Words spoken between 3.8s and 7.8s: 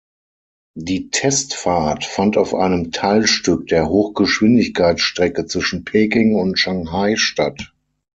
Hochgeschwindigkeitsstrecke zwischen Peking und Shanghai statt.